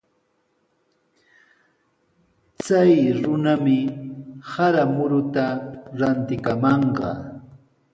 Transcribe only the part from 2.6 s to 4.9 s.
Chay runami sara